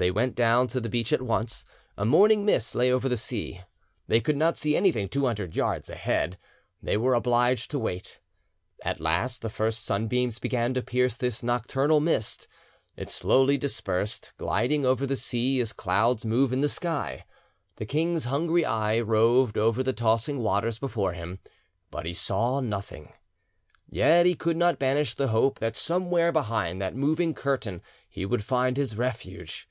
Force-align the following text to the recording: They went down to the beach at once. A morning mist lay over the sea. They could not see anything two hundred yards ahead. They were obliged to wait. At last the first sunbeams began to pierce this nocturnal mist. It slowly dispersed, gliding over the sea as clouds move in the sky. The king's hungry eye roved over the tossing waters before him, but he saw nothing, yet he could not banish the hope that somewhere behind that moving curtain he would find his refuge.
They 0.00 0.12
went 0.12 0.36
down 0.36 0.68
to 0.68 0.80
the 0.80 0.88
beach 0.88 1.12
at 1.12 1.22
once. 1.22 1.64
A 1.96 2.04
morning 2.04 2.44
mist 2.44 2.76
lay 2.76 2.92
over 2.92 3.08
the 3.08 3.16
sea. 3.16 3.62
They 4.06 4.20
could 4.20 4.36
not 4.36 4.56
see 4.56 4.76
anything 4.76 5.08
two 5.08 5.26
hundred 5.26 5.56
yards 5.56 5.90
ahead. 5.90 6.38
They 6.80 6.96
were 6.96 7.14
obliged 7.14 7.72
to 7.72 7.80
wait. 7.80 8.20
At 8.84 9.00
last 9.00 9.42
the 9.42 9.50
first 9.50 9.82
sunbeams 9.84 10.38
began 10.38 10.72
to 10.74 10.82
pierce 10.82 11.16
this 11.16 11.42
nocturnal 11.42 11.98
mist. 11.98 12.46
It 12.96 13.10
slowly 13.10 13.58
dispersed, 13.58 14.30
gliding 14.36 14.86
over 14.86 15.04
the 15.04 15.16
sea 15.16 15.58
as 15.60 15.72
clouds 15.72 16.24
move 16.24 16.52
in 16.52 16.60
the 16.60 16.68
sky. 16.68 17.24
The 17.74 17.84
king's 17.84 18.26
hungry 18.26 18.64
eye 18.64 19.00
roved 19.00 19.58
over 19.58 19.82
the 19.82 19.92
tossing 19.92 20.38
waters 20.38 20.78
before 20.78 21.14
him, 21.14 21.40
but 21.90 22.06
he 22.06 22.14
saw 22.14 22.60
nothing, 22.60 23.14
yet 23.90 24.26
he 24.26 24.36
could 24.36 24.56
not 24.56 24.78
banish 24.78 25.14
the 25.16 25.26
hope 25.26 25.58
that 25.58 25.74
somewhere 25.74 26.30
behind 26.30 26.80
that 26.80 26.94
moving 26.94 27.34
curtain 27.34 27.82
he 28.08 28.24
would 28.24 28.44
find 28.44 28.76
his 28.76 28.96
refuge. 28.96 29.68